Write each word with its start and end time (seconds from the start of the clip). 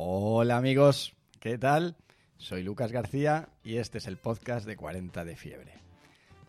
Hola 0.00 0.56
amigos, 0.56 1.16
¿qué 1.40 1.58
tal? 1.58 1.96
Soy 2.36 2.62
Lucas 2.62 2.92
García 2.92 3.48
y 3.64 3.78
este 3.78 3.98
es 3.98 4.06
el 4.06 4.16
podcast 4.16 4.64
de 4.64 4.76
40 4.76 5.24
de 5.24 5.34
fiebre. 5.34 5.72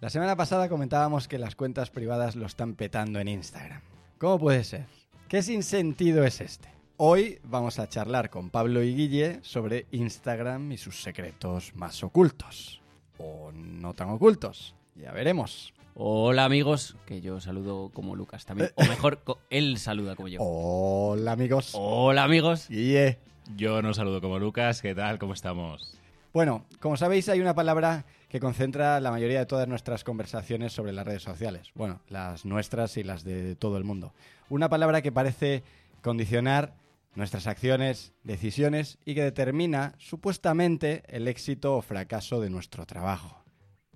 La 0.01 0.11
semana 0.11 0.35
pasada 0.35 0.69
comentábamos 0.69 1.27
que 1.27 1.39
las 1.39 1.55
cuentas 1.55 1.89
privadas 1.89 2.35
lo 2.35 2.45
están 2.45 2.75
petando 2.75 3.19
en 3.19 3.27
Instagram. 3.27 3.81
¿Cómo 4.19 4.37
puede 4.37 4.63
ser? 4.63 4.85
¿Qué 5.27 5.41
sinsentido 5.41 6.23
es 6.25 6.41
este? 6.41 6.69
Hoy 6.97 7.39
vamos 7.43 7.79
a 7.79 7.89
charlar 7.89 8.29
con 8.29 8.51
Pablo 8.51 8.83
y 8.83 8.93
Guille 8.93 9.39
sobre 9.41 9.87
Instagram 9.89 10.71
y 10.71 10.77
sus 10.77 11.01
secretos 11.01 11.75
más 11.75 12.03
ocultos. 12.03 12.83
O 13.17 13.51
no 13.51 13.95
tan 13.95 14.09
ocultos. 14.09 14.75
Ya 14.93 15.11
veremos. 15.11 15.73
Hola 16.03 16.45
amigos, 16.45 16.95
que 17.05 17.19
yo 17.19 17.41
saludo 17.41 17.89
como 17.93 18.15
Lucas 18.15 18.45
también. 18.45 18.71
O 18.75 18.85
mejor, 18.85 19.21
co- 19.21 19.37
él 19.49 19.77
saluda 19.77 20.15
como 20.15 20.29
yo. 20.29 20.39
Hola 20.41 21.33
amigos. 21.33 21.71
Hola 21.73 22.23
amigos. 22.23 22.69
Guille. 22.69 23.19
Yo 23.57 23.81
no 23.81 23.93
saludo 23.93 24.21
como 24.21 24.39
Lucas, 24.39 24.81
¿qué 24.81 24.95
tal? 24.95 25.19
¿Cómo 25.19 25.33
estamos? 25.33 25.99
Bueno, 26.31 26.63
como 26.79 26.95
sabéis 26.95 27.27
hay 27.27 27.41
una 27.41 27.53
palabra 27.53 28.05
que 28.29 28.39
concentra 28.39 29.01
la 29.01 29.11
mayoría 29.11 29.39
de 29.39 29.45
todas 29.45 29.67
nuestras 29.67 30.05
conversaciones 30.05 30.71
sobre 30.71 30.93
las 30.93 31.05
redes 31.05 31.23
sociales. 31.23 31.71
Bueno, 31.75 31.99
las 32.07 32.45
nuestras 32.45 32.95
y 32.95 33.03
las 33.03 33.25
de 33.25 33.57
todo 33.57 33.75
el 33.77 33.83
mundo. 33.83 34.13
Una 34.47 34.69
palabra 34.69 35.01
que 35.01 35.11
parece 35.11 35.63
condicionar 36.01 36.75
nuestras 37.15 37.45
acciones, 37.45 38.13
decisiones 38.23 38.99
y 39.03 39.15
que 39.15 39.23
determina 39.23 39.95
supuestamente 39.97 41.03
el 41.09 41.27
éxito 41.27 41.75
o 41.75 41.81
fracaso 41.81 42.39
de 42.39 42.49
nuestro 42.49 42.85
trabajo. 42.85 43.38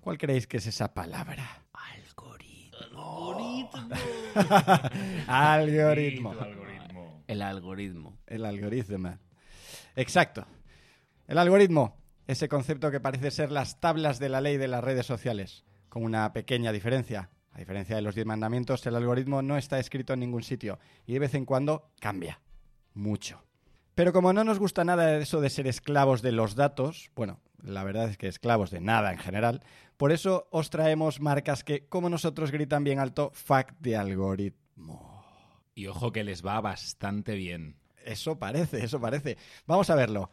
¿Cuál 0.04 0.18
creéis 0.18 0.46
que 0.46 0.58
es 0.58 0.66
esa 0.66 0.92
palabra? 0.92 1.62
Algoritmo. 5.26 6.32
algoritmo. 6.32 7.24
El 7.26 7.40
algoritmo. 7.40 8.18
El 8.26 8.44
algoritmo. 8.44 9.18
Exacto. 9.96 10.46
El 11.26 11.38
algoritmo, 11.38 11.96
ese 12.26 12.50
concepto 12.50 12.90
que 12.90 13.00
parece 13.00 13.30
ser 13.30 13.50
las 13.50 13.80
tablas 13.80 14.18
de 14.18 14.28
la 14.28 14.42
ley 14.42 14.58
de 14.58 14.68
las 14.68 14.84
redes 14.84 15.06
sociales, 15.06 15.64
con 15.88 16.04
una 16.04 16.34
pequeña 16.34 16.70
diferencia. 16.70 17.30
A 17.52 17.58
diferencia 17.58 17.96
de 17.96 18.02
los 18.02 18.14
diez 18.14 18.26
mandamientos, 18.26 18.84
el 18.86 18.96
algoritmo 18.96 19.40
no 19.40 19.56
está 19.56 19.78
escrito 19.78 20.12
en 20.12 20.20
ningún 20.20 20.42
sitio 20.42 20.78
y 21.06 21.14
de 21.14 21.20
vez 21.20 21.32
en 21.32 21.46
cuando 21.46 21.88
cambia. 21.98 22.42
Mucho. 22.92 23.42
Pero 23.94 24.12
como 24.12 24.34
no 24.34 24.44
nos 24.44 24.58
gusta 24.58 24.84
nada 24.84 25.16
eso 25.16 25.40
de 25.40 25.48
ser 25.48 25.66
esclavos 25.66 26.20
de 26.20 26.32
los 26.32 26.56
datos, 26.56 27.10
bueno, 27.16 27.40
la 27.64 27.82
verdad 27.84 28.08
es 28.08 28.16
que 28.16 28.28
esclavos 28.28 28.70
de 28.70 28.80
nada 28.80 29.12
en 29.12 29.18
general, 29.18 29.62
por 29.96 30.12
eso 30.12 30.46
os 30.50 30.70
traemos 30.70 31.20
marcas 31.20 31.64
que, 31.64 31.86
como 31.86 32.08
nosotros, 32.08 32.50
gritan 32.50 32.84
bien 32.84 32.98
alto, 32.98 33.30
fact 33.32 33.76
de 33.80 33.96
algoritmo. 33.96 35.24
Y 35.74 35.86
ojo 35.86 36.12
que 36.12 36.24
les 36.24 36.44
va 36.44 36.60
bastante 36.60 37.34
bien. 37.34 37.76
Eso 38.04 38.38
parece, 38.38 38.84
eso 38.84 39.00
parece. 39.00 39.38
Vamos 39.66 39.90
a 39.90 39.94
verlo. 39.94 40.30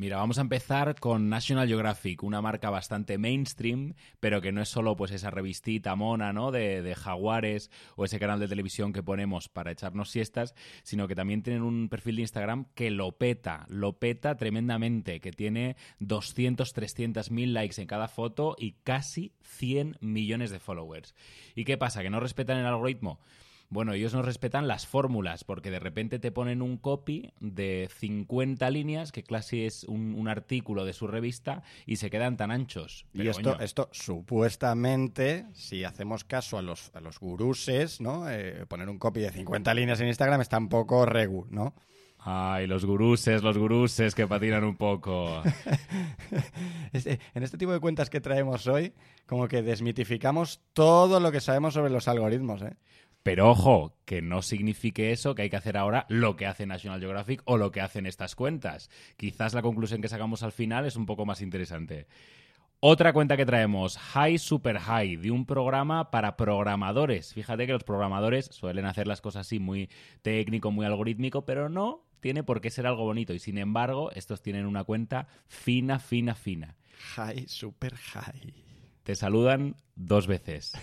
Mira, 0.00 0.16
vamos 0.16 0.38
a 0.38 0.40
empezar 0.40 0.98
con 0.98 1.28
National 1.28 1.68
Geographic, 1.68 2.22
una 2.22 2.40
marca 2.40 2.70
bastante 2.70 3.18
mainstream, 3.18 3.92
pero 4.18 4.40
que 4.40 4.50
no 4.50 4.62
es 4.62 4.70
solo 4.70 4.96
pues 4.96 5.10
esa 5.10 5.28
revistita 5.28 5.94
mona, 5.94 6.32
¿no? 6.32 6.50
De, 6.50 6.80
de 6.80 6.94
jaguares 6.94 7.70
o 7.96 8.06
ese 8.06 8.18
canal 8.18 8.40
de 8.40 8.48
televisión 8.48 8.94
que 8.94 9.02
ponemos 9.02 9.50
para 9.50 9.72
echarnos 9.72 10.08
siestas, 10.08 10.54
sino 10.84 11.06
que 11.06 11.14
también 11.14 11.42
tienen 11.42 11.60
un 11.60 11.90
perfil 11.90 12.16
de 12.16 12.22
Instagram 12.22 12.64
que 12.74 12.90
lo 12.90 13.12
peta, 13.12 13.66
lo 13.68 13.98
peta 13.98 14.38
tremendamente, 14.38 15.20
que 15.20 15.32
tiene 15.32 15.76
200, 15.98 16.72
300 16.72 17.30
mil 17.30 17.52
likes 17.52 17.78
en 17.78 17.86
cada 17.86 18.08
foto 18.08 18.56
y 18.58 18.76
casi 18.82 19.34
100 19.42 19.98
millones 20.00 20.50
de 20.50 20.60
followers. 20.60 21.14
¿Y 21.54 21.66
qué 21.66 21.76
pasa? 21.76 22.00
¿Que 22.00 22.08
no 22.08 22.20
respetan 22.20 22.56
el 22.56 22.64
algoritmo? 22.64 23.20
Bueno, 23.72 23.92
ellos 23.92 24.12
no 24.12 24.22
respetan 24.22 24.66
las 24.66 24.88
fórmulas 24.88 25.44
porque 25.44 25.70
de 25.70 25.78
repente 25.78 26.18
te 26.18 26.32
ponen 26.32 26.60
un 26.60 26.76
copy 26.76 27.32
de 27.38 27.88
50 27.98 28.68
líneas, 28.68 29.12
que 29.12 29.22
casi 29.22 29.64
es 29.64 29.84
un, 29.84 30.14
un 30.14 30.26
artículo 30.26 30.84
de 30.84 30.92
su 30.92 31.06
revista, 31.06 31.62
y 31.86 31.96
se 31.96 32.10
quedan 32.10 32.36
tan 32.36 32.50
anchos. 32.50 33.06
Y 33.12 33.18
Pero, 33.18 33.30
esto, 33.30 33.52
coño, 33.52 33.64
esto 33.64 33.88
supuestamente, 33.92 35.46
si 35.52 35.84
hacemos 35.84 36.24
caso 36.24 36.58
a 36.58 36.62
los, 36.62 36.90
a 36.94 37.00
los 37.00 37.20
guruses, 37.20 38.00
¿no? 38.00 38.28
Eh, 38.28 38.66
poner 38.66 38.88
un 38.88 38.98
copy 38.98 39.20
de 39.20 39.30
50 39.30 39.72
líneas 39.74 40.00
en 40.00 40.08
Instagram 40.08 40.40
está 40.40 40.58
un 40.58 40.68
poco 40.68 41.06
regu, 41.06 41.46
¿no? 41.50 41.74
Ay, 42.22 42.66
los 42.66 42.84
guruses, 42.84 43.42
los 43.42 43.56
guruses 43.56 44.14
que 44.14 44.26
patinan 44.26 44.64
un 44.64 44.76
poco. 44.76 45.42
Este- 46.92 47.20
en 47.34 47.42
este 47.42 47.56
tipo 47.56 47.72
de 47.72 47.80
cuentas 47.80 48.10
que 48.10 48.20
traemos 48.20 48.66
hoy, 48.66 48.92
como 49.26 49.48
que 49.48 49.62
desmitificamos 49.62 50.60
todo 50.72 51.20
lo 51.20 51.30
que 51.32 51.40
sabemos 51.40 51.74
sobre 51.74 51.90
los 51.90 52.08
algoritmos, 52.08 52.62
¿eh? 52.62 52.76
Pero 53.22 53.50
ojo, 53.50 53.96
que 54.06 54.22
no 54.22 54.40
signifique 54.40 55.12
eso 55.12 55.34
que 55.34 55.42
hay 55.42 55.50
que 55.50 55.56
hacer 55.56 55.76
ahora 55.76 56.06
lo 56.08 56.36
que 56.36 56.46
hace 56.46 56.66
National 56.66 57.00
Geographic 57.00 57.42
o 57.44 57.58
lo 57.58 57.70
que 57.70 57.82
hacen 57.82 58.06
estas 58.06 58.34
cuentas. 58.34 58.88
Quizás 59.16 59.52
la 59.52 59.62
conclusión 59.62 60.00
que 60.00 60.08
sacamos 60.08 60.42
al 60.42 60.52
final 60.52 60.86
es 60.86 60.96
un 60.96 61.06
poco 61.06 61.26
más 61.26 61.42
interesante. 61.42 62.06
Otra 62.82 63.12
cuenta 63.12 63.36
que 63.36 63.44
traemos, 63.44 63.98
High 63.98 64.38
Super 64.38 64.78
High, 64.78 65.16
de 65.16 65.30
un 65.30 65.44
programa 65.44 66.10
para 66.10 66.38
programadores. 66.38 67.34
Fíjate 67.34 67.66
que 67.66 67.74
los 67.74 67.84
programadores 67.84 68.46
suelen 68.46 68.86
hacer 68.86 69.06
las 69.06 69.20
cosas 69.20 69.46
así 69.46 69.58
muy 69.58 69.90
técnico, 70.22 70.70
muy 70.70 70.86
algorítmico, 70.86 71.44
pero 71.44 71.68
no 71.68 72.06
tiene 72.20 72.42
por 72.42 72.62
qué 72.62 72.70
ser 72.70 72.86
algo 72.86 73.04
bonito. 73.04 73.34
Y 73.34 73.38
sin 73.38 73.58
embargo, 73.58 74.10
estos 74.12 74.40
tienen 74.40 74.64
una 74.64 74.84
cuenta 74.84 75.26
fina, 75.46 75.98
fina, 75.98 76.34
fina. 76.34 76.76
High, 77.16 77.48
super 77.48 77.94
high. 77.94 78.54
Te 79.02 79.14
saludan 79.14 79.76
dos 79.94 80.26
veces. 80.26 80.72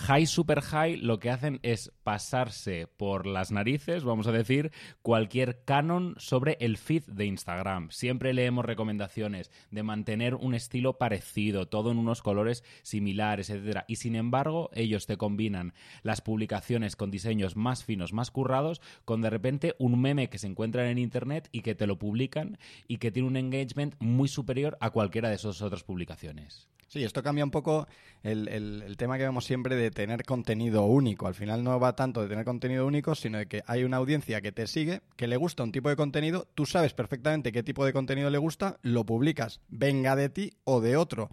High 0.00 0.26
Super 0.26 0.60
High 0.60 0.98
lo 0.98 1.18
que 1.18 1.28
hacen 1.28 1.58
es 1.64 1.90
pasarse 2.04 2.86
por 2.86 3.26
las 3.26 3.50
narices, 3.50 4.04
vamos 4.04 4.28
a 4.28 4.32
decir, 4.32 4.70
cualquier 5.02 5.64
canon 5.64 6.14
sobre 6.18 6.56
el 6.60 6.76
feed 6.76 7.02
de 7.08 7.24
Instagram. 7.26 7.90
Siempre 7.90 8.32
leemos 8.32 8.64
recomendaciones 8.64 9.50
de 9.72 9.82
mantener 9.82 10.36
un 10.36 10.54
estilo 10.54 10.98
parecido, 10.98 11.66
todo 11.66 11.90
en 11.90 11.98
unos 11.98 12.22
colores 12.22 12.62
similares, 12.82 13.50
etcétera. 13.50 13.86
Y 13.88 13.96
sin 13.96 14.14
embargo, 14.14 14.70
ellos 14.72 15.06
te 15.06 15.16
combinan 15.16 15.74
las 16.04 16.20
publicaciones 16.20 16.94
con 16.94 17.10
diseños 17.10 17.56
más 17.56 17.82
finos, 17.84 18.12
más 18.12 18.30
currados, 18.30 18.80
con 19.04 19.20
de 19.20 19.30
repente 19.30 19.74
un 19.80 20.00
meme 20.00 20.30
que 20.30 20.38
se 20.38 20.46
encuentra 20.46 20.88
en 20.90 20.98
internet 20.98 21.48
y 21.50 21.62
que 21.62 21.74
te 21.74 21.88
lo 21.88 21.98
publican 21.98 22.56
y 22.86 22.98
que 22.98 23.10
tiene 23.10 23.26
un 23.26 23.36
engagement 23.36 23.96
muy 23.98 24.28
superior 24.28 24.78
a 24.80 24.90
cualquiera 24.90 25.28
de 25.28 25.34
esas 25.34 25.60
otras 25.60 25.82
publicaciones. 25.82 26.68
Sí, 26.90 27.04
esto 27.04 27.22
cambia 27.22 27.44
un 27.44 27.50
poco 27.50 27.86
el, 28.22 28.48
el- 28.48 28.80
el 28.80 28.96
tema 28.96 29.18
que 29.18 29.24
vemos 29.24 29.44
siempre 29.44 29.76
de 29.76 29.87
tener 29.90 30.24
contenido 30.24 30.84
único. 30.84 31.26
Al 31.26 31.34
final 31.34 31.64
no 31.64 31.78
va 31.78 31.96
tanto 31.96 32.22
de 32.22 32.28
tener 32.28 32.44
contenido 32.44 32.86
único, 32.86 33.14
sino 33.14 33.38
de 33.38 33.46
que 33.46 33.62
hay 33.66 33.84
una 33.84 33.98
audiencia 33.98 34.40
que 34.40 34.52
te 34.52 34.66
sigue, 34.66 35.02
que 35.16 35.26
le 35.26 35.36
gusta 35.36 35.62
un 35.62 35.72
tipo 35.72 35.88
de 35.88 35.96
contenido, 35.96 36.46
tú 36.54 36.66
sabes 36.66 36.94
perfectamente 36.94 37.52
qué 37.52 37.62
tipo 37.62 37.84
de 37.84 37.92
contenido 37.92 38.30
le 38.30 38.38
gusta, 38.38 38.78
lo 38.82 39.04
publicas, 39.04 39.60
venga 39.68 40.16
de 40.16 40.28
ti 40.28 40.52
o 40.64 40.80
de 40.80 40.96
otro. 40.96 41.30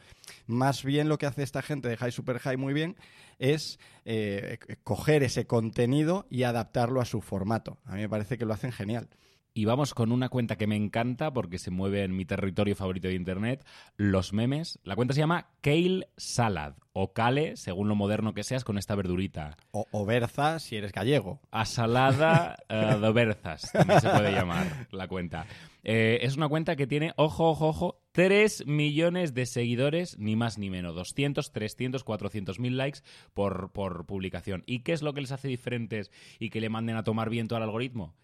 Más 0.48 0.84
bien 0.84 1.10
lo 1.10 1.18
que 1.18 1.26
hace 1.26 1.44
esta 1.44 1.62
gente 1.62 1.90
de 1.90 1.98
High 1.98 2.12
Super 2.12 2.40
High 2.40 2.58
muy 2.58 2.74
bien 2.74 2.96
es 3.40 3.80
eh, 4.06 4.58
coger 4.84 5.24
ese 5.24 5.46
contenido 5.46 6.26
y 6.30 6.44
adaptarlo 6.44 7.02
a 7.02 7.06
su 7.06 7.22
formato. 7.22 7.78
A 7.86 7.96
mí 7.96 8.02
me 8.02 8.10
parece 8.10 8.38
que 8.38 8.46
lo 8.46 8.54
hacen 8.54 8.72
genial. 8.72 9.10
Y 9.58 9.64
vamos 9.64 9.94
con 9.94 10.12
una 10.12 10.28
cuenta 10.28 10.58
que 10.58 10.68
me 10.68 10.76
encanta 10.76 11.32
porque 11.32 11.60
se 11.60 11.72
mueve 11.72 12.04
en 12.04 12.14
mi 12.14 12.26
territorio 12.26 12.76
favorito 12.76 13.08
de 13.08 13.14
internet, 13.14 13.66
los 13.96 14.34
memes. 14.34 14.80
La 14.84 14.98
cuenta 14.98 15.14
se 15.14 15.22
llama 15.22 15.48
Kale 15.62 16.10
Salad 16.18 16.74
o 16.92 17.14
Kale, 17.14 17.56
según 17.56 17.88
lo 17.88 17.96
moderno 17.96 18.34
que 18.34 18.44
seas, 18.44 18.66
con 18.66 18.78
esta 18.78 18.96
verdurita. 18.96 19.56
O, 19.72 19.86
o 19.92 20.06
Berza 20.06 20.60
si 20.60 20.76
eres 20.76 20.92
gallego. 20.92 21.40
Asalada 21.52 22.58
eh, 22.68 22.98
de 23.00 23.12
berzas, 23.14 23.72
también 23.72 24.02
se 24.02 24.10
puede 24.10 24.34
llamar 24.34 24.88
la 24.92 25.08
cuenta. 25.08 25.46
Eh, 25.86 26.20
es 26.24 26.36
una 26.36 26.50
cuenta 26.50 26.76
que 26.76 26.86
tiene, 26.86 27.14
ojo, 27.16 27.50
ojo, 27.50 27.70
ojo, 27.70 28.02
3 28.12 28.68
millones 28.68 29.34
de 29.34 29.46
seguidores, 29.46 30.20
ni 30.20 30.36
más 30.36 30.58
ni 30.58 30.70
menos, 30.70 30.96
200, 30.96 31.54
300, 31.54 32.04
400 32.04 32.60
mil 32.60 32.76
likes 32.76 33.00
por, 33.34 33.72
por 33.72 34.06
publicación. 34.06 34.64
¿Y 34.66 34.80
qué 34.80 34.92
es 34.92 35.02
lo 35.02 35.14
que 35.14 35.22
les 35.22 35.32
hace 35.32 35.48
diferentes 35.48 36.12
y 36.40 36.50
que 36.50 36.60
le 36.60 36.68
manden 36.68 36.98
a 36.98 37.06
tomar 37.06 37.30
viento 37.30 37.56
al 37.56 37.64
algoritmo? 37.64 38.16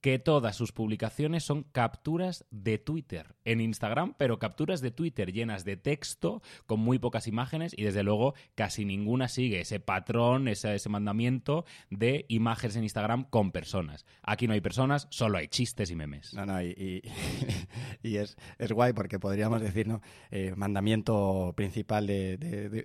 Que 0.00 0.18
todas 0.18 0.54
sus 0.56 0.72
publicaciones 0.72 1.44
son 1.44 1.64
capturas 1.64 2.44
de 2.50 2.78
Twitter 2.78 3.34
en 3.44 3.60
Instagram, 3.60 4.14
pero 4.18 4.38
capturas 4.38 4.80
de 4.80 4.90
Twitter 4.90 5.32
llenas 5.32 5.64
de 5.64 5.76
texto, 5.76 6.42
con 6.66 6.80
muy 6.80 6.98
pocas 6.98 7.26
imágenes 7.26 7.72
y 7.76 7.82
desde 7.82 8.02
luego 8.02 8.34
casi 8.54 8.84
ninguna 8.84 9.28
sigue 9.28 9.60
ese 9.60 9.80
patrón, 9.80 10.48
ese, 10.48 10.76
mandamiento 10.88 11.64
de 11.90 12.24
imágenes 12.28 12.76
en 12.76 12.84
Instagram 12.84 13.24
con 13.24 13.50
personas. 13.52 14.04
Aquí 14.22 14.46
no 14.46 14.52
hay 14.54 14.60
personas, 14.60 15.08
solo 15.10 15.38
hay 15.38 15.48
chistes 15.48 15.90
y 15.90 15.96
memes. 15.96 16.34
No, 16.34 16.46
no, 16.46 16.62
y, 16.62 17.02
es, 18.02 18.36
es 18.58 18.72
guay 18.72 18.92
porque 18.92 19.18
podríamos 19.18 19.60
decir. 19.60 19.86
Eh, 20.30 20.52
mandamiento 20.56 21.52
principal 21.56 22.06
de- 22.06 22.36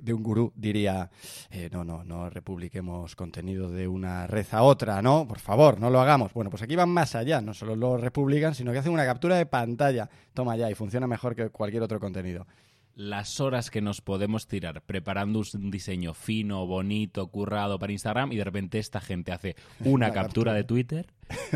de 0.01 0.13
un 0.13 0.23
gurú 0.23 0.53
diría, 0.55 1.09
eh, 1.49 1.69
no, 1.71 1.83
no, 1.83 2.03
no 2.03 2.29
republiquemos 2.29 3.15
contenido 3.15 3.69
de 3.71 3.87
una 3.87 4.27
red 4.27 4.45
a 4.51 4.63
otra, 4.63 5.01
¿no? 5.01 5.27
Por 5.27 5.39
favor, 5.39 5.79
no 5.79 5.89
lo 5.89 5.99
hagamos. 5.99 6.33
Bueno, 6.33 6.49
pues 6.49 6.61
aquí 6.61 6.75
van 6.75 6.89
más 6.89 7.00
allá, 7.15 7.41
no 7.41 7.53
solo 7.53 7.75
lo 7.75 7.97
republican, 7.97 8.55
sino 8.55 8.71
que 8.71 8.79
hacen 8.79 8.93
una 8.93 9.05
captura 9.05 9.37
de 9.37 9.45
pantalla, 9.45 10.09
toma 10.33 10.55
ya, 10.55 10.69
y 10.69 10.75
funciona 10.75 11.07
mejor 11.07 11.35
que 11.35 11.49
cualquier 11.49 11.83
otro 11.83 11.99
contenido. 11.99 12.47
las 12.95 13.39
horas 13.39 13.71
que 13.71 13.81
nos 13.81 14.01
podemos 14.01 14.47
tirar 14.47 14.81
preparando 14.81 15.41
un 15.53 15.71
diseño 15.71 16.13
fino, 16.13 16.65
bonito, 16.67 17.27
currado 17.27 17.79
para 17.79 17.93
Instagram 17.93 18.31
y 18.31 18.37
de 18.37 18.43
repente 18.43 18.79
esta 18.79 18.99
gente 18.99 19.31
hace 19.31 19.55
una, 19.85 20.11
captura 20.11 20.53
de 20.53 20.63
Twitter 20.63 21.07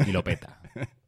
y 0.08 0.12
lo 0.12 0.24
peta. 0.24 0.60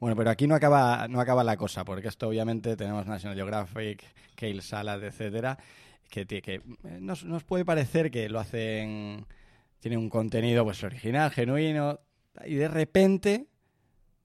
Bueno, 0.00 0.14
pero 0.14 0.30
aquí 0.30 0.46
no 0.46 0.54
acaba, 0.54 1.08
no 1.08 1.20
acaba 1.20 1.42
la 1.42 1.56
cosa, 1.56 1.84
porque 1.84 2.06
esto 2.06 2.28
obviamente 2.28 2.76
tenemos 2.76 3.04
National 3.06 3.36
Geographic, 3.36 4.04
Kale 4.36 4.62
Salad, 4.62 5.02
etcétera, 5.02 5.58
que, 6.08 6.24
que 6.24 6.54
eh, 6.54 6.62
nos, 7.00 7.24
nos 7.24 7.42
puede 7.42 7.64
parecer 7.64 8.08
que 8.10 8.28
lo 8.28 8.38
hacen, 8.38 9.26
tiene 9.80 9.96
un 9.96 10.08
contenido 10.08 10.64
pues 10.64 10.84
original, 10.84 11.32
genuino, 11.32 11.98
y 12.46 12.54
de 12.54 12.68
repente 12.68 13.46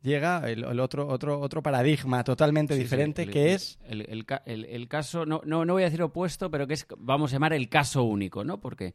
llega 0.04 0.48
el, 0.50 0.64
el 0.66 0.80
otro, 0.80 1.08
otro, 1.08 1.40
otro 1.40 1.64
paradigma 1.64 2.24
totalmente 2.24 2.76
Sí, 2.76 2.82
sí, 2.82 2.84
diferente 2.84 3.24
el- 3.24 3.32
que 3.32 3.54
es 3.54 3.80
El, 3.88 4.02
el 4.02 4.26
ca- 4.26 4.44
el- 4.46 4.66
el 4.66 4.88
caso, 4.88 5.26
no, 5.26 5.42
no, 5.46 5.66
no 5.66 5.74
voy 5.74 5.82
a 5.84 5.86
decir 5.86 6.02
opuesto, 6.04 6.52
pero 6.52 6.68
que 6.68 6.76
es, 6.76 6.86
vamos 6.98 7.32
a 7.32 7.36
llamar 7.36 7.54
el 7.54 7.70
caso 7.70 8.04
único, 8.04 8.44
¿no? 8.44 8.60
Porque 8.60 8.94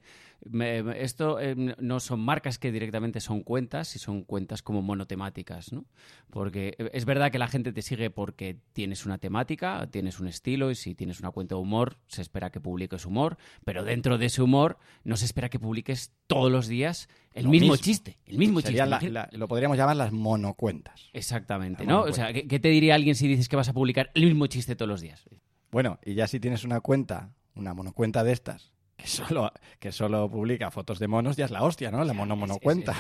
me- 0.49 0.83
me- 0.83 1.03
esto 1.03 1.41
eh, 1.41 1.57
no 1.79 1.99
son 1.99 2.21
marcas 2.21 2.59
que 2.59 2.71
directamente 2.71 3.21
son 3.21 3.43
cuentas, 3.43 3.97
y 3.97 3.99
son 3.99 4.23
cuentas 4.23 4.63
como 4.63 4.83
monotemáticas, 4.83 5.73
¿no? 5.73 5.87
Porque 6.31 6.75
eh, 6.79 6.91
es 6.93 7.05
verdad 7.07 7.33
que 7.33 7.39
la 7.39 7.49
gente 7.49 7.73
te 7.73 7.83
sigue 7.83 8.11
porque 8.11 8.59
tienes 8.73 9.07
una 9.07 9.19
temática, 9.19 9.89
tienes 9.91 10.21
un 10.21 10.29
estilo, 10.29 10.71
y 10.71 10.75
si 10.75 10.95
tienes 10.95 11.21
una 11.21 11.31
cuenta 11.31 11.55
de 11.55 11.61
humor, 11.61 11.97
se 12.07 12.23
espera 12.23 12.51
que 12.51 12.61
publiques 12.61 13.07
humor, 13.07 13.39
pero 13.65 13.83
dentro 13.85 14.19
de 14.19 14.27
ese 14.27 14.43
humor 14.43 14.79
no 15.05 15.17
se 15.17 15.25
espera 15.25 15.49
que 15.49 15.59
publiques 15.59 16.13
todos 16.29 16.53
los 16.53 16.69
días 16.69 17.09
el 17.33 17.45
Lo 17.45 17.51
mismo, 17.51 17.73
mismo. 17.73 17.77
chiste, 17.77 18.19
el 18.27 18.39
mismo 18.39 18.61
sería 18.61 18.85
chiste. 18.85 18.91
la- 18.91 18.97
Imagina- 18.97 19.29
la- 19.33 19.39
lo 19.39 19.49
podríamos 19.49 19.77
llamar 19.77 19.97
las 19.97 20.13
monocuentas. 20.13 21.09
Exactamente, 21.13 21.85
La 21.85 21.93
¿no? 21.93 22.03
O 22.03 22.13
sea, 22.13 22.33
¿qué, 22.33 22.47
qué 22.47 22.59
te 22.61 22.69
diría 22.69 22.95
alguien 22.95 23.15
si 23.17 23.27
dices 23.29 23.49
que 23.49 23.57
vas 23.57 23.69
a 23.69 23.73
publicar 23.73 24.11
el 24.15 24.25
mismo 24.27 24.47
chiste 24.47 24.77
todos 24.77 24.89
los 24.89 25.01
días? 25.01 25.25
Bueno, 25.71 25.99
y 26.05 26.15
ya 26.15 26.27
si 26.27 26.39
tienes 26.41 26.65
una 26.65 26.81
cuenta, 26.81 27.31
una 27.55 27.75
monocuenta 27.75 28.25
de 28.25 28.33
estas, 28.33 28.73
que 28.97 29.07
solo, 29.07 29.53
que 29.79 29.93
solo 29.93 30.29
publica 30.29 30.71
fotos 30.73 30.99
de 30.99 31.07
monos, 31.07 31.37
ya 31.37 31.45
es 31.45 31.53
la 31.53 31.63
hostia, 31.63 31.91
¿no? 31.93 32.03
La 32.05 32.13
mono 32.15 32.35
Es- 32.35 32.41
monocuenta. 32.41 32.97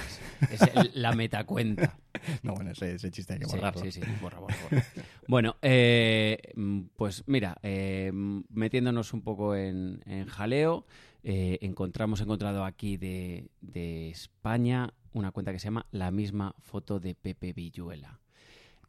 Es, 0.50 0.62
es 0.62 0.70
el- 0.76 0.90
la 0.94 1.12
metacuenta. 1.12 1.98
No, 2.42 2.54
bueno, 2.54 2.72
ese, 2.72 2.94
ese 2.96 3.10
chiste 3.12 3.34
hay 3.34 3.38
que 3.38 3.46
borrarlo. 3.46 3.80
Sí, 3.80 3.92
sí, 3.92 4.00
borra, 4.20 4.40
borra, 4.40 4.56
borra. 4.68 4.84
Bueno, 5.28 5.56
eh, 5.62 6.36
pues 6.96 7.22
mira, 7.26 7.56
eh, 7.62 8.10
metiéndonos 8.12 9.12
un 9.12 9.22
poco 9.22 9.54
en, 9.54 10.02
en 10.04 10.26
jaleo, 10.26 10.84
eh, 11.22 11.58
encontramos 11.62 12.20
encontrado 12.20 12.64
aquí 12.64 12.96
de, 12.96 13.50
de 13.60 14.10
España 14.10 14.94
una 15.12 15.32
cuenta 15.32 15.52
que 15.52 15.58
se 15.58 15.64
llama 15.64 15.86
La 15.90 16.10
misma 16.10 16.54
foto 16.58 17.00
de 17.00 17.14
Pepe 17.14 17.52
Villuela. 17.52 18.20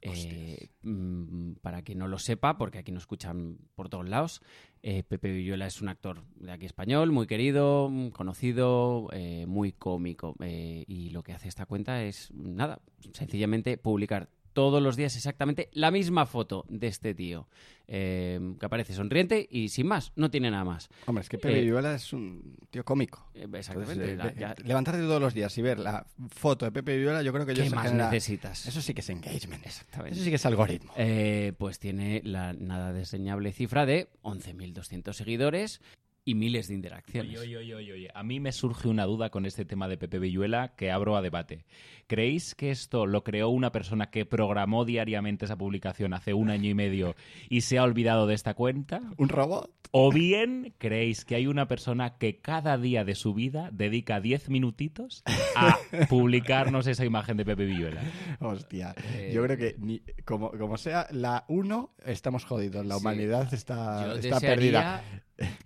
Eh, 0.01 0.69
mm, 0.83 1.53
para 1.61 1.81
quien 1.81 1.97
no 1.97 2.07
lo 2.07 2.19
sepa, 2.19 2.57
porque 2.57 2.77
aquí 2.77 2.91
nos 2.91 3.03
escuchan 3.03 3.57
por 3.75 3.89
todos 3.89 4.07
lados, 4.07 4.41
eh, 4.81 5.03
Pepe 5.03 5.31
Villuela 5.31 5.67
es 5.67 5.81
un 5.81 5.89
actor 5.89 6.23
de 6.35 6.53
aquí 6.53 6.65
español, 6.65 7.11
muy 7.11 7.27
querido, 7.27 7.89
mm, 7.89 8.09
conocido, 8.09 9.09
eh, 9.11 9.45
muy 9.47 9.73
cómico. 9.73 10.35
y 10.39 11.09
lo 11.09 11.23
que 11.23 11.33
hace 11.33 11.49
esta 11.49 11.65
cuenta 11.65 12.03
es, 12.03 12.31
nada, 12.33 12.79
sencillamente 13.13 13.77
publicar 13.77 14.29
todos 14.53 14.81
los 14.81 14.95
días 14.95 15.15
exactamente 15.15 15.69
la 15.73 15.91
misma 15.91 16.25
foto 16.25 16.65
de 16.69 16.87
este 16.87 17.13
tío, 17.13 17.47
eh, 17.87 18.39
que 18.59 18.65
aparece 18.65 18.93
sonriente 18.93 19.47
y 19.49 19.69
sin 19.69 19.87
más, 19.87 20.11
no 20.15 20.29
tiene 20.29 20.51
nada 20.51 20.63
más. 20.63 20.89
Hombre, 21.05 21.23
es 21.23 21.29
que 21.29 21.37
Pepe 21.37 21.59
Eh, 21.67 21.95
es 21.95 22.13
un 22.13 22.55
tío 22.69 22.83
cómico. 22.85 23.29
Eh, 23.33 23.43
Entonces, 23.43 23.69
Exactamente. 23.69 24.13
eh, 24.13 24.15
la- 24.15 24.23
ve- 24.25 24.35
ya- 24.37 24.55
Levantarte 24.63 25.01
todos 25.01 25.21
los 25.21 25.33
días 25.33 25.57
y 25.57 25.61
ver 25.61 25.79
la 25.79 26.05
foto 26.29 26.65
de 26.65 26.71
Pepe 26.71 26.97
Villuela, 26.97 27.21
yo 27.23 27.33
creo 27.33 27.45
que 27.45 27.55
yo 27.55 27.63
¿Qué 27.63 27.69
más 27.71 27.87
genera- 27.87 28.09
necesitas? 28.11 28.65
Eso 28.67 28.81
sí 28.81 28.93
que 28.93 29.01
es 29.01 29.09
engagement. 29.09 29.65
Exactamente. 29.65 30.15
Eso 30.15 30.23
sí 30.23 30.29
que 30.29 30.35
es 30.35 30.45
algoritmo. 30.45 30.93
Eh, 30.97 31.53
pues 31.57 31.79
tiene 31.79 32.21
la 32.23 32.53
nada 32.53 32.93
desdeñable 32.93 33.51
cifra 33.51 33.85
de 33.85 34.09
11.200 34.21 35.13
seguidores 35.17 35.81
y 36.25 36.35
miles 36.35 36.67
de 36.67 36.75
interacciones. 36.75 37.39
Oye, 37.39 37.57
oye, 37.57 37.75
oye, 37.75 37.93
oye. 37.93 38.09
A 38.13 38.23
mí 38.23 38.39
me 38.39 38.51
surge 38.51 38.87
una 38.87 39.05
duda 39.05 39.29
con 39.29 39.45
este 39.45 39.65
tema 39.65 39.87
de 39.87 39.97
Pepe 39.97 40.19
Villuela 40.19 40.73
que 40.75 40.91
abro 40.91 41.15
a 41.17 41.21
debate. 41.21 41.65
¿Creéis 42.07 42.55
que 42.55 42.71
esto 42.71 43.05
lo 43.05 43.23
creó 43.23 43.49
una 43.49 43.71
persona 43.71 44.09
que 44.09 44.25
programó 44.25 44.85
diariamente 44.85 45.45
esa 45.45 45.57
publicación 45.57 46.13
hace 46.13 46.33
un 46.33 46.49
año 46.49 46.69
y 46.69 46.73
medio 46.73 47.15
y 47.49 47.61
se 47.61 47.77
ha 47.77 47.83
olvidado 47.83 48.27
de 48.27 48.35
esta 48.35 48.53
cuenta? 48.53 49.01
¿Un 49.17 49.29
robot? 49.29 49.71
¿O 49.91 50.11
bien 50.11 50.75
creéis 50.77 51.25
que 51.25 51.33
hay 51.35 51.47
una 51.47 51.67
persona 51.67 52.17
que 52.17 52.37
cada 52.41 52.77
día 52.77 53.03
de 53.03 53.15
su 53.15 53.33
vida 53.33 53.69
dedica 53.71 54.19
10 54.21 54.49
minutitos 54.49 55.23
a 55.55 55.77
publicarnos 56.09 56.85
esa 56.87 57.05
imagen 57.05 57.37
de 57.37 57.45
Pepe 57.45 57.65
Villuela? 57.65 58.01
Hostia. 58.39 58.93
Eh, 59.15 59.31
yo 59.33 59.43
creo 59.43 59.57
que 59.57 59.75
ni, 59.79 60.01
como, 60.25 60.51
como 60.51 60.77
sea 60.77 61.07
la 61.11 61.45
1, 61.47 61.95
estamos 62.05 62.45
jodidos. 62.45 62.85
La 62.85 62.95
Sí. 62.95 63.01
humanidad 63.01 63.51
está, 63.53 64.05
Yo 64.07 64.13
está 64.15 64.35
desearía 64.35 64.49
perdida. 64.55 65.03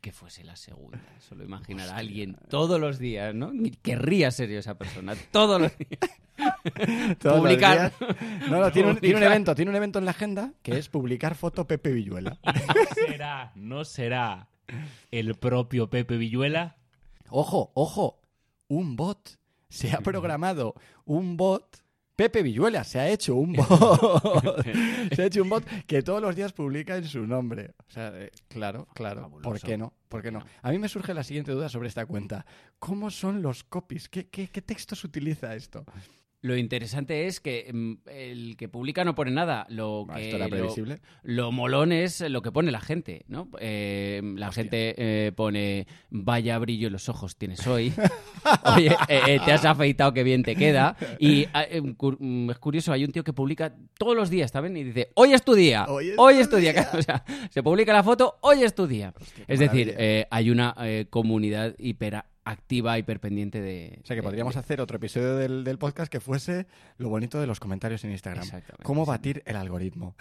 Que 0.02 0.12
fuese 0.12 0.44
la 0.44 0.56
segunda. 0.56 1.00
Solo 1.20 1.44
imaginar 1.44 1.90
a 1.90 1.98
alguien 1.98 2.38
todos 2.50 2.80
los 2.80 3.00
días, 3.00 3.34
¿no? 3.34 3.52
Querría 3.82 4.32
ser 4.32 4.50
yo 4.50 4.60
esa 4.60 4.78
persona 4.78 5.16
todos 5.32 5.62
los 5.62 5.72
días. 5.78 6.00
Todos 7.20 7.36
los 7.36 7.42
publicar. 7.44 7.94
días. 8.00 8.50
No, 8.50 8.60
no, 8.60 8.72
tiene 8.72 8.90
un, 8.90 8.98
tiene 8.98 9.16
un 9.16 9.20
Publicar. 9.20 9.24
evento, 9.24 9.56
tiene 9.56 9.70
un 9.72 9.76
evento 9.78 10.00
en 10.00 10.06
la 10.06 10.12
agenda 10.12 10.52
que 10.64 10.78
es 10.80 10.90
publicar 10.90 11.36
foto 11.36 11.68
Pepe 11.68 11.92
Villuela. 11.92 12.40
¿No 12.44 12.96
será, 12.96 13.52
no 13.56 13.86
será 13.86 14.48
el 15.12 15.36
propio 15.36 15.90
Pepe 15.92 16.18
Villuela? 16.18 16.78
Ojo, 17.30 17.72
ojo, 17.76 18.20
un 18.68 18.96
bot. 18.96 19.38
Se 19.70 19.92
ha 19.92 20.00
programado 20.00 20.74
un 21.06 21.38
bot. 21.38 21.83
Pepe 22.16 22.44
Villuela 22.44 22.84
se 22.84 23.00
ha 23.00 23.10
hecho 23.10 23.36
un 23.36 23.54
bot. 23.58 24.64
se 25.16 25.22
ha 25.22 25.26
hecho 25.26 25.42
un 25.42 25.50
bot 25.50 25.66
que 25.88 26.04
todos 26.04 26.22
los 26.22 26.36
días 26.36 26.54
publica 26.54 26.96
en 26.96 27.06
su 27.06 27.26
nombre. 27.26 27.74
O 27.88 27.92
sea, 27.92 28.12
eh, 28.16 28.32
claro, 28.48 28.88
claro. 28.94 29.22
Fabuloso. 29.22 29.50
¿Por 29.50 29.60
qué 29.60 29.78
no? 29.78 29.94
¿Por 30.10 30.22
qué 30.22 30.32
no? 30.32 30.40
no? 30.40 30.46
A 30.62 30.72
mí 30.72 30.78
me 30.78 30.90
surge 30.90 31.14
la 31.14 31.24
siguiente 31.24 31.52
duda 31.52 31.70
sobre 31.70 31.88
esta 31.88 32.06
cuenta. 32.06 32.46
¿Cómo 32.78 33.10
son 33.10 33.42
los 33.42 33.64
copies? 33.64 34.10
¿Qué, 34.10 34.28
qué, 34.30 34.48
qué 34.48 34.62
textos 34.62 35.04
utiliza 35.04 35.56
esto? 35.56 35.86
Lo 36.44 36.58
interesante 36.58 37.26
es 37.26 37.40
que 37.40 37.72
mm, 37.74 37.94
el 38.10 38.58
que 38.58 38.68
publica 38.68 39.06
no 39.06 39.16
pone 39.16 39.32
nada. 39.32 39.66
Lo 39.70 40.06
Ah, 40.10 40.16
que 40.16 40.26
¿Esto 40.26 40.36
era 40.36 40.46
lo- 40.48 40.52
previsible? 40.52 41.00
Lo 41.24 41.52
molón 41.54 41.94
es 41.94 42.20
lo 42.20 42.42
que 42.42 42.52
pone 42.52 42.70
la 42.70 42.82
gente, 42.82 43.24
¿no? 43.30 43.48
Eh, 43.62 44.22
la 44.36 44.50
Hostia. 44.50 44.64
gente 44.64 44.96
eh, 44.98 45.32
pone, 45.32 45.88
vaya 46.10 46.60
brillo 46.60 46.88
en 46.88 46.94
los 46.94 47.08
ojos 47.08 47.38
tienes 47.38 47.66
hoy. 47.66 47.94
Oye, 48.76 48.94
eh, 49.08 49.40
te 49.46 49.52
has 49.54 49.64
afeitado, 49.64 50.14
que 50.14 50.24
bien 50.24 50.44
te 50.44 50.56
queda. 50.58 50.98
Y 51.18 51.46
ah, 51.54 51.66
mm, 52.20 52.50
es 52.52 52.60
curioso, 52.60 52.92
hay 52.92 53.06
un 53.06 53.14
tío 53.14 53.24
que 53.24 53.32
publica 53.34 53.74
todos 53.98 54.14
los 54.16 54.30
días, 54.30 54.52
¿saben? 54.52 54.76
Y 54.76 54.84
dice, 54.84 55.12
hoy 55.16 55.32
es 55.32 55.44
tu 55.44 55.54
día, 55.54 55.86
Hoy 55.88 56.12
hoy 56.18 56.36
es 56.36 56.50
tu 56.50 56.58
día. 56.58 56.74
día. 56.74 56.90
O 56.94 57.02
sea, 57.02 57.24
se 57.52 57.64
publica 57.64 57.94
la 57.94 58.04
foto, 58.04 58.36
hoy 58.42 58.64
es 58.64 58.76
tu 58.76 58.86
día. 58.86 59.14
es 59.48 59.60
decir, 59.60 59.96
eh, 59.98 60.28
hay 60.30 60.50
una 60.50 60.76
eh, 60.82 61.06
comunidad 62.44 62.54
hiperactiva, 62.58 62.98
hiperpendiente 63.00 63.62
de... 63.62 64.00
O 64.04 64.06
sea, 64.06 64.16
que 64.16 64.22
de- 64.22 64.24
podríamos 64.24 64.54
de- 64.56 64.60
hacer 64.60 64.82
otro 64.82 64.98
episodio 64.98 65.36
del, 65.38 65.64
del 65.64 65.78
podcast 65.78 66.12
que 66.12 66.20
fuese 66.20 66.68
lo 66.98 67.10
bonito 67.10 67.40
de 67.40 67.48
los 67.48 67.60
comentarios 67.60 68.04
en 68.04 68.12
Instagram. 68.12 68.44
Exactamente, 68.44 68.84
¿Cómo 68.84 69.06
batir 69.06 69.42
el 69.46 69.56
algoritmo? 69.56 70.16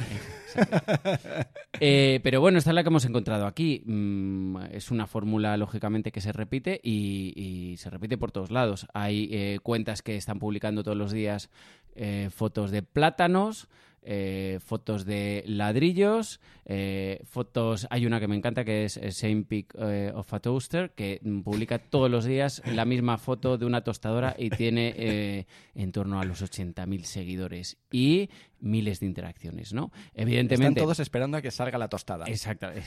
Eh, 1.80 2.20
pero 2.22 2.40
bueno, 2.40 2.58
esta 2.58 2.70
es 2.70 2.74
la 2.74 2.82
que 2.82 2.88
hemos 2.88 3.04
encontrado 3.04 3.46
aquí. 3.46 3.82
Mm, 3.86 4.56
es 4.72 4.90
una 4.90 5.06
fórmula, 5.06 5.56
lógicamente, 5.56 6.12
que 6.12 6.20
se 6.20 6.32
repite 6.32 6.80
y, 6.82 7.32
y 7.36 7.76
se 7.78 7.90
repite 7.90 8.16
por 8.18 8.30
todos 8.30 8.50
lados. 8.50 8.86
Hay 8.94 9.28
eh, 9.32 9.58
cuentas 9.62 10.02
que 10.02 10.16
están 10.16 10.38
publicando 10.38 10.82
todos 10.82 10.96
los 10.96 11.12
días 11.12 11.50
eh, 11.94 12.28
fotos 12.32 12.70
de 12.70 12.82
plátanos, 12.82 13.68
eh, 14.02 14.58
fotos 14.64 15.04
de 15.04 15.44
ladrillos, 15.46 16.40
eh, 16.64 17.20
fotos... 17.24 17.86
Hay 17.90 18.06
una 18.06 18.20
que 18.20 18.28
me 18.28 18.36
encanta 18.36 18.64
que 18.64 18.84
es 18.84 18.96
eh, 18.96 19.10
Same 19.12 19.44
Pic 19.44 19.74
eh, 19.78 20.12
of 20.14 20.32
a 20.32 20.40
Toaster, 20.40 20.92
que 20.92 21.20
publica 21.44 21.78
todos 21.78 22.10
los 22.10 22.24
días 22.24 22.62
la 22.66 22.84
misma 22.84 23.18
foto 23.18 23.58
de 23.58 23.66
una 23.66 23.82
tostadora 23.82 24.34
y 24.38 24.50
tiene 24.50 25.46
en 25.74 25.92
torno 25.92 26.20
a 26.20 26.24
los 26.24 26.42
80.000 26.42 27.02
seguidores 27.04 27.78
y 27.90 28.28
miles 28.60 29.00
de 29.00 29.06
interacciones, 29.06 29.72
¿no? 29.72 29.90
Están 29.94 30.22
Evidentemente... 30.22 30.80
todos 30.80 31.00
esperando 31.00 31.36
a 31.36 31.42
que 31.42 31.50
salga 31.50 31.78
la 31.78 31.88
tostada. 31.88 32.26
Exactamente. 32.26 32.86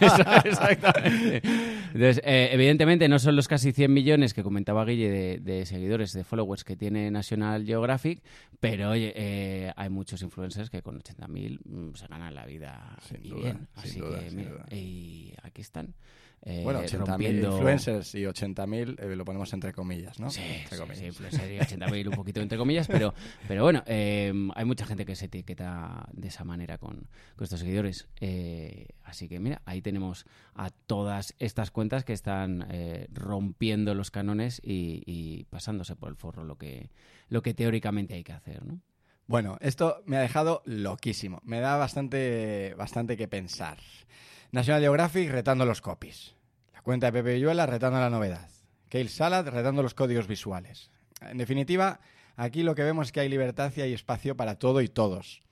Eso, 0.00 0.22
exactamente. 0.44 1.42
Entonces, 1.92 2.20
evidentemente 2.24 3.08
no 3.08 3.18
son 3.18 3.34
los 3.34 3.48
casi 3.48 3.72
100 3.72 3.92
millones 3.92 4.32
que 4.32 4.44
comentaba 4.44 4.84
Guille 4.84 5.10
de, 5.10 5.38
de 5.40 5.66
seguidores, 5.66 6.12
de 6.12 6.22
followers 6.22 6.62
que 6.62 6.76
tiene 6.76 7.10
National 7.10 7.64
Geographic, 7.66 8.22
pero 8.60 8.90
oye, 8.90 9.72
hay 9.74 9.88
muchos 9.90 9.99
influencers 10.22 10.70
que 10.70 10.82
con 10.82 11.00
80.000 11.00 11.60
mm, 11.64 11.94
se 11.94 12.06
ganan 12.08 12.34
la 12.34 12.46
vida 12.46 12.96
Sin 13.08 13.24
y 13.24 13.28
duda, 13.28 13.40
bien. 13.42 13.68
sin 13.76 13.90
Así 13.90 14.00
duda, 14.00 14.20
que, 14.20 14.28
sin 14.30 14.38
mira, 14.38 14.50
duda. 14.50 14.66
y 14.70 15.34
aquí 15.42 15.60
están. 15.62 15.94
eh, 16.42 16.62
Bueno, 16.64 16.80
80.000 16.80 16.98
rompiendo... 17.06 17.52
influencers 17.52 18.14
y 18.14 18.22
80.000 18.22 18.96
eh, 18.98 19.16
lo 19.16 19.24
ponemos 19.24 19.52
entre 19.52 19.72
comillas, 19.72 20.18
¿no? 20.18 20.30
Sí, 20.30 20.40
Entre 20.42 20.76
sí, 20.76 20.80
comillas. 20.80 20.98
sí, 20.98 21.04
influencer 21.06 21.52
y 21.52 21.58
80.000 21.58 22.08
un 22.08 22.14
poquito 22.14 22.40
entre 22.40 22.56
comillas, 22.58 22.86
pero, 22.88 23.12
pero 23.46 23.62
bueno, 23.62 23.82
eh, 23.86 24.32
hay 24.54 24.64
mucha 24.64 24.86
gente 24.86 25.04
que 25.04 25.14
se 25.16 25.26
etiqueta 25.26 26.08
de 26.12 26.28
esa 26.28 26.44
manera 26.44 26.78
con, 26.78 27.08
con 27.36 27.44
estos 27.44 27.60
seguidores. 27.60 28.08
Eh, 28.20 28.88
así 29.04 29.28
que 29.28 29.38
mira, 29.38 29.60
ahí 29.66 29.82
tenemos 29.82 30.24
a 30.54 30.70
todas 30.70 31.34
estas 31.38 31.70
cuentas 31.70 32.04
que 32.04 32.12
están 32.14 32.66
eh, 32.70 33.06
rompiendo 33.12 33.94
los 33.94 34.10
canones 34.10 34.60
y, 34.64 35.02
y 35.06 35.44
pasándose 35.44 35.94
por 35.96 36.08
el 36.08 36.16
forro 36.16 36.44
lo 36.44 36.56
que, 36.56 36.90
lo 37.28 37.42
que 37.42 37.52
teóricamente 37.54 38.14
hay 38.14 38.24
que 38.24 38.32
hacer, 38.32 38.64
¿no? 38.64 38.80
Bueno, 39.30 39.58
esto 39.60 40.02
me 40.06 40.16
ha 40.16 40.22
dejado 40.22 40.60
loquísimo. 40.64 41.40
Me 41.44 41.60
da 41.60 41.76
bastante, 41.76 42.74
bastante 42.76 43.16
que 43.16 43.28
pensar. 43.28 43.78
National 44.50 44.80
Geographic 44.80 45.30
retando 45.30 45.64
los 45.64 45.80
copies. 45.80 46.34
La 46.74 46.82
cuenta 46.82 47.06
de 47.06 47.12
Pepe 47.12 47.34
Villuela 47.34 47.64
retando 47.64 48.00
la 48.00 48.10
novedad. 48.10 48.48
Kale 48.88 49.06
Salad 49.06 49.46
retando 49.46 49.84
los 49.84 49.94
códigos 49.94 50.26
visuales. 50.26 50.90
En 51.20 51.38
definitiva, 51.38 52.00
aquí 52.34 52.64
lo 52.64 52.74
que 52.74 52.82
vemos 52.82 53.06
es 53.06 53.12
que 53.12 53.20
hay 53.20 53.28
libertad 53.28 53.72
y 53.76 53.82
hay 53.82 53.92
espacio 53.92 54.36
para 54.36 54.56
todo 54.56 54.80
y 54.80 54.88
todos. 54.88 55.42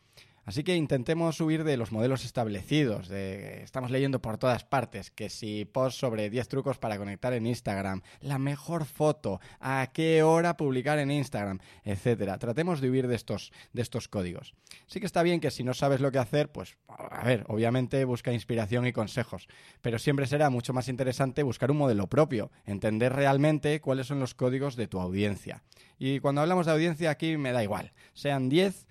Así 0.48 0.64
que 0.64 0.76
intentemos 0.76 1.38
huir 1.42 1.62
de 1.62 1.76
los 1.76 1.92
modelos 1.92 2.24
establecidos, 2.24 3.08
de 3.08 3.62
estamos 3.64 3.90
leyendo 3.90 4.22
por 4.22 4.38
todas 4.38 4.64
partes, 4.64 5.10
que 5.10 5.28
si 5.28 5.66
post 5.66 5.98
sobre 5.98 6.30
10 6.30 6.48
trucos 6.48 6.78
para 6.78 6.96
conectar 6.96 7.34
en 7.34 7.46
Instagram, 7.46 8.00
la 8.22 8.38
mejor 8.38 8.86
foto, 8.86 9.42
a 9.60 9.90
qué 9.92 10.22
hora 10.22 10.56
publicar 10.56 10.98
en 11.00 11.10
Instagram, 11.10 11.58
etcétera. 11.84 12.38
Tratemos 12.38 12.80
de 12.80 12.88
huir 12.88 13.08
de 13.08 13.16
estos, 13.16 13.52
de 13.74 13.82
estos 13.82 14.08
códigos. 14.08 14.54
Sí 14.86 15.00
que 15.00 15.04
está 15.04 15.22
bien 15.22 15.40
que 15.40 15.50
si 15.50 15.64
no 15.64 15.74
sabes 15.74 16.00
lo 16.00 16.10
que 16.10 16.18
hacer, 16.18 16.50
pues 16.50 16.78
a 16.88 17.22
ver, 17.24 17.44
obviamente 17.48 18.02
busca 18.06 18.32
inspiración 18.32 18.86
y 18.86 18.94
consejos, 18.94 19.48
pero 19.82 19.98
siempre 19.98 20.26
será 20.26 20.48
mucho 20.48 20.72
más 20.72 20.88
interesante 20.88 21.42
buscar 21.42 21.70
un 21.70 21.76
modelo 21.76 22.06
propio, 22.06 22.50
entender 22.64 23.12
realmente 23.12 23.82
cuáles 23.82 24.06
son 24.06 24.18
los 24.18 24.32
códigos 24.32 24.76
de 24.76 24.88
tu 24.88 24.98
audiencia. 24.98 25.62
Y 25.98 26.20
cuando 26.20 26.40
hablamos 26.40 26.64
de 26.64 26.72
audiencia 26.72 27.10
aquí 27.10 27.36
me 27.36 27.52
da 27.52 27.62
igual, 27.62 27.92
sean 28.14 28.48
10, 28.48 28.86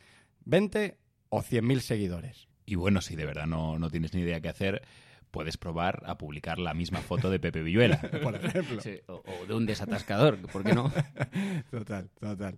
20 0.45 1.06
o 1.29 1.41
100.000 1.41 1.79
seguidores. 1.79 2.47
Y 2.65 2.75
bueno, 2.75 3.01
si 3.01 3.15
de 3.15 3.25
verdad 3.25 3.47
no, 3.47 3.79
no 3.79 3.89
tienes 3.89 4.13
ni 4.13 4.21
idea 4.21 4.41
qué 4.41 4.49
hacer, 4.49 4.83
puedes 5.31 5.57
probar 5.57 6.03
a 6.05 6.17
publicar 6.17 6.59
la 6.59 6.73
misma 6.73 6.99
foto 6.99 7.29
de 7.29 7.39
Pepe 7.39 7.61
Villuela. 7.61 7.99
Por 8.23 8.35
ejemplo. 8.35 8.81
Sí, 8.81 8.99
o, 9.07 9.23
o 9.25 9.45
de 9.45 9.53
un 9.53 9.65
desatascador, 9.65 10.39
¿por 10.51 10.63
qué 10.63 10.73
no? 10.73 10.91
Total, 11.71 12.09
total. 12.19 12.57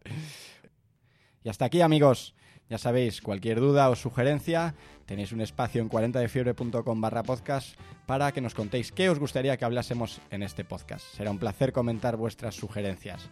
Y 1.44 1.50
hasta 1.50 1.66
aquí, 1.66 1.82
amigos. 1.82 2.36
Ya 2.70 2.78
sabéis, 2.78 3.22
cualquier 3.22 3.60
duda 3.60 3.90
o 3.90 3.96
sugerencia, 3.96 4.76
tenéis 5.08 5.32
un 5.32 5.42
espacio 5.42 5.82
en 5.82 5.90
40defiebre.com 5.90 7.02
barra 7.02 7.24
podcast 7.24 7.80
para 8.06 8.32
que 8.32 8.42
nos 8.42 8.54
contéis 8.54 8.92
qué 8.92 9.10
os 9.10 9.18
gustaría 9.18 9.58
que 9.58 9.66
hablásemos 9.66 10.22
en 10.30 10.44
este 10.44 10.64
podcast. 10.64 11.04
Será 11.16 11.32
un 11.32 11.40
placer 11.40 11.74
comentar 11.74 12.16
vuestras 12.16 12.54
sugerencias. 12.54 13.28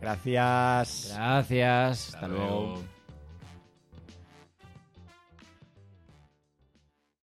Gracias. 0.00 1.12
Gracias. 1.16 2.14
Hasta, 2.14 2.28
luego. 2.28 2.95